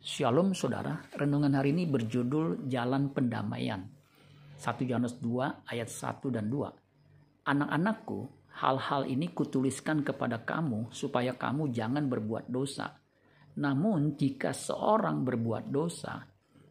Shalom 0.00 0.56
saudara, 0.56 0.96
renungan 1.12 1.52
hari 1.52 1.76
ini 1.76 1.84
berjudul 1.84 2.64
Jalan 2.72 3.12
Pendamaian. 3.12 3.84
1 4.56 4.88
Yohanes 4.88 5.20
2 5.20 5.68
ayat 5.68 5.92
1 5.92 6.24
dan 6.32 6.48
2. 6.48 7.44
Anak-anakku, 7.44 8.24
hal-hal 8.64 9.04
ini 9.04 9.28
kutuliskan 9.28 10.00
kepada 10.00 10.40
kamu 10.40 10.88
supaya 10.88 11.36
kamu 11.36 11.68
jangan 11.76 12.08
berbuat 12.08 12.48
dosa. 12.48 12.96
Namun 13.60 14.16
jika 14.16 14.56
seorang 14.56 15.20
berbuat 15.20 15.68
dosa, 15.68 16.24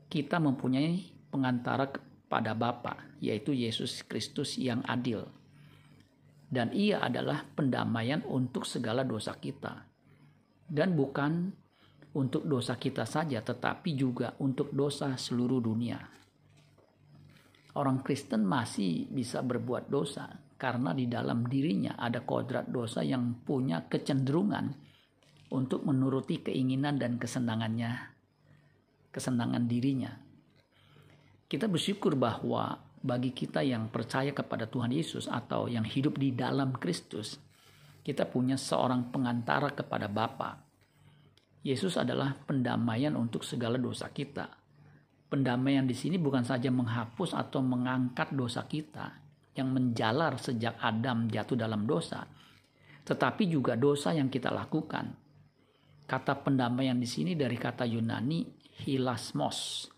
kita 0.09 0.41
mempunyai 0.41 1.29
pengantara 1.29 1.85
kepada 1.85 2.57
Bapa, 2.57 3.13
yaitu 3.21 3.53
Yesus 3.53 4.09
Kristus 4.09 4.57
yang 4.57 4.81
adil. 4.89 5.29
Dan 6.49 6.73
ia 6.73 6.97
adalah 7.05 7.45
pendamaian 7.45 8.25
untuk 8.25 8.65
segala 8.65 9.05
dosa 9.05 9.37
kita. 9.37 9.85
Dan 10.65 10.97
bukan 10.97 11.53
untuk 12.17 12.45
dosa 12.49 12.79
kita 12.79 13.05
saja, 13.05 13.43
tetapi 13.43 13.93
juga 13.93 14.33
untuk 14.41 14.73
dosa 14.73 15.13
seluruh 15.13 15.61
dunia. 15.61 15.99
Orang 17.77 18.01
Kristen 18.01 18.43
masih 18.49 19.05
bisa 19.13 19.45
berbuat 19.45 19.93
dosa 19.93 20.25
karena 20.57 20.91
di 20.91 21.05
dalam 21.05 21.45
dirinya 21.45 21.95
ada 21.95 22.25
kodrat 22.25 22.67
dosa 22.67 23.05
yang 23.05 23.45
punya 23.45 23.85
kecenderungan 23.85 24.73
untuk 25.53 25.85
menuruti 25.85 26.41
keinginan 26.41 26.97
dan 26.97 27.21
kesenangannya, 27.21 28.11
kesenangan 29.13 29.69
dirinya. 29.69 30.11
Kita 31.49 31.65
bersyukur 31.65 32.13
bahwa 32.17 32.77
bagi 32.99 33.31
kita 33.31 33.63
yang 33.63 33.87
percaya 33.89 34.35
kepada 34.35 34.67
Tuhan 34.67 34.91
Yesus 34.91 35.25
atau 35.31 35.71
yang 35.71 35.87
hidup 35.87 36.19
di 36.19 36.35
dalam 36.35 36.75
Kristus, 36.75 37.39
kita 38.03 38.27
punya 38.27 38.59
seorang 38.59 39.09
pengantara 39.09 39.71
kepada 39.73 40.11
Bapa, 40.11 40.68
Yesus 41.59 41.99
adalah 41.99 42.31
pendamaian 42.47 43.19
untuk 43.19 43.43
segala 43.43 43.75
dosa 43.75 44.07
kita. 44.07 44.47
Pendamaian 45.27 45.83
di 45.83 45.93
sini 45.93 46.15
bukan 46.15 46.41
saja 46.41 46.71
menghapus 46.71 47.35
atau 47.35 47.59
mengangkat 47.59 48.31
dosa 48.31 48.63
kita 48.65 49.11
yang 49.59 49.75
menjalar 49.75 50.39
sejak 50.39 50.79
Adam 50.79 51.27
jatuh 51.27 51.59
dalam 51.59 51.83
dosa, 51.83 52.23
tetapi 53.03 53.51
juga 53.51 53.75
dosa 53.75 54.15
yang 54.15 54.31
kita 54.31 54.49
lakukan. 54.49 55.11
Kata 56.09 56.33
pendamaian 56.41 56.97
di 56.97 57.05
sini 57.05 57.37
dari 57.37 57.59
kata 57.59 57.85
Yunani 57.85 58.47
hilasmos. 58.87 59.91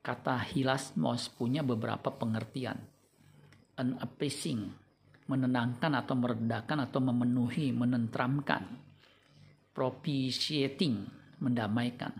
Kata 0.00 0.40
hilasmos 0.54 1.28
punya 1.34 1.60
beberapa 1.66 2.08
pengertian. 2.14 2.78
An 3.76 3.98
appeasing, 4.00 4.70
menenangkan 5.28 5.92
atau 5.98 6.14
meredakan 6.16 6.88
atau 6.88 7.00
memenuhi, 7.04 7.74
menentramkan 7.74 8.91
propitiating, 9.72 11.08
mendamaikan. 11.40 12.12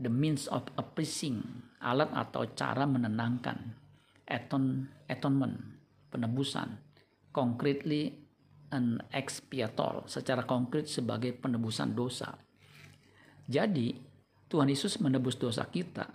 The 0.00 0.10
means 0.10 0.50
of 0.50 0.66
appeasing, 0.74 1.44
alat 1.78 2.10
atau 2.10 2.48
cara 2.52 2.88
menenangkan. 2.88 3.76
Aton, 4.24 4.88
atonement, 5.06 5.54
penebusan. 6.08 6.80
Concretely 7.30 8.10
an 8.72 8.98
expiator, 9.12 10.08
secara 10.08 10.42
konkret 10.48 10.90
sebagai 10.90 11.36
penebusan 11.36 11.94
dosa. 11.94 12.34
Jadi, 13.44 13.94
Tuhan 14.48 14.72
Yesus 14.72 14.98
menebus 14.98 15.36
dosa 15.36 15.68
kita. 15.68 16.08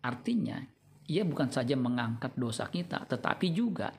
Artinya, 0.00 0.62
ia 1.10 1.26
bukan 1.26 1.50
saja 1.50 1.74
mengangkat 1.74 2.38
dosa 2.38 2.70
kita, 2.70 3.04
tetapi 3.04 3.50
juga 3.50 3.90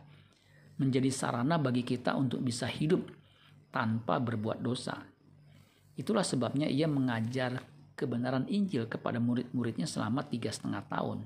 menjadi 0.79 1.09
sarana 1.11 1.59
bagi 1.59 1.83
kita 1.83 2.15
untuk 2.15 2.39
bisa 2.41 2.69
hidup 2.69 3.03
tanpa 3.73 4.21
berbuat 4.21 4.63
dosa. 4.63 5.16
Itulah 5.97 6.21
sebabnya 6.21 6.69
ia 6.69 6.85
mengajar 6.85 7.57
kebenaran 7.97 8.45
Injil 8.45 8.85
kepada 8.85 9.17
murid-muridnya 9.17 9.89
selama 9.89 10.21
tiga 10.29 10.53
setengah 10.53 10.85
tahun. 10.85 11.25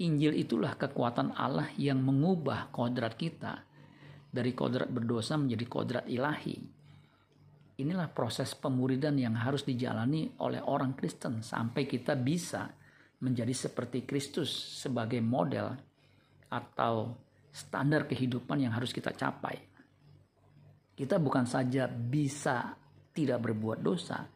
Injil 0.00 0.36
itulah 0.36 0.76
kekuatan 0.76 1.32
Allah 1.32 1.72
yang 1.80 2.00
mengubah 2.04 2.68
kodrat 2.72 3.16
kita 3.16 3.64
dari 4.28 4.52
kodrat 4.52 4.92
berdosa 4.92 5.40
menjadi 5.40 5.64
kodrat 5.64 6.04
ilahi. 6.08 6.56
Inilah 7.80 8.12
proses 8.12 8.52
pemuridan 8.52 9.16
yang 9.16 9.32
harus 9.40 9.64
dijalani 9.64 10.36
oleh 10.44 10.60
orang 10.60 10.92
Kristen 10.92 11.40
sampai 11.40 11.88
kita 11.88 12.12
bisa 12.16 12.68
menjadi 13.24 13.52
seperti 13.52 14.04
Kristus 14.04 14.52
sebagai 14.80 15.20
model 15.24 15.72
atau 16.52 17.16
standar 17.48 18.04
kehidupan 18.04 18.60
yang 18.60 18.72
harus 18.76 18.92
kita 18.92 19.16
capai. 19.16 19.56
Kita 20.96 21.16
bukan 21.16 21.48
saja 21.48 21.88
bisa 21.88 22.79
tidak 23.10 23.42
berbuat 23.44 23.82
dosa, 23.82 24.26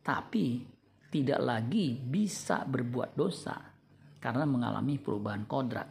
tapi 0.00 0.64
tidak 1.12 1.40
lagi 1.40 1.94
bisa 1.94 2.66
berbuat 2.66 3.14
dosa 3.14 3.54
karena 4.18 4.44
mengalami 4.48 4.98
perubahan 4.98 5.46
kodrat. 5.46 5.88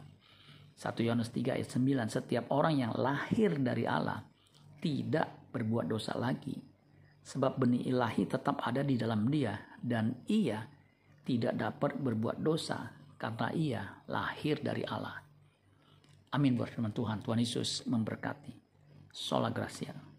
1 0.74 1.06
Yohanes 1.06 1.30
3 1.30 1.54
ayat 1.54 1.70
9 1.70 2.10
Setiap 2.10 2.44
orang 2.50 2.74
yang 2.82 2.92
lahir 2.98 3.54
dari 3.62 3.86
Allah 3.86 4.20
tidak 4.82 5.48
berbuat 5.54 5.86
dosa 5.86 6.18
lagi 6.18 6.58
sebab 7.24 7.56
benih 7.56 7.88
ilahi 7.88 8.28
tetap 8.28 8.60
ada 8.60 8.84
di 8.84 9.00
dalam 9.00 9.30
dia 9.32 9.56
dan 9.80 10.12
ia 10.28 10.60
tidak 11.24 11.56
dapat 11.56 11.96
berbuat 11.96 12.44
dosa 12.44 12.92
karena 13.16 13.48
ia 13.56 13.82
lahir 14.12 14.60
dari 14.60 14.84
Allah. 14.84 15.16
Amin 16.36 16.58
buat 16.58 16.68
firman 16.68 16.92
Tuhan. 16.92 17.24
Tuhan 17.24 17.40
Yesus 17.40 17.88
memberkati. 17.88 18.52
Sola 19.14 19.48
Gracia. 19.48 20.13